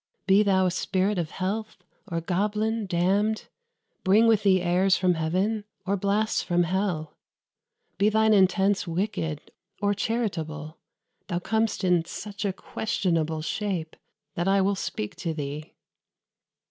Be 0.25 0.41
thou 0.41 0.65
a 0.65 0.71
spirit 0.71 1.19
of 1.19 1.29
health, 1.29 1.77
or 2.11 2.21
goblin 2.21 2.87
damned, 2.87 3.45
Bring 4.03 4.25
with 4.25 4.41
thee 4.41 4.59
airs 4.59 4.97
from 4.97 5.13
heaven, 5.13 5.63
or 5.85 5.95
blasts 5.95 6.41
from 6.41 6.63
hell, 6.63 7.13
Be 7.99 8.09
thine 8.09 8.33
intents 8.33 8.87
wicked 8.87 9.51
or 9.79 9.93
charitable, 9.93 10.79
Thou 11.27 11.37
com'st 11.37 11.83
in 11.83 12.03
such 12.05 12.45
a 12.45 12.51
questionable 12.51 13.43
shape, 13.43 13.95
That 14.33 14.47
I 14.47 14.59
will 14.59 14.73
speak 14.73 15.15
to 15.17 15.35
thee." 15.35 15.75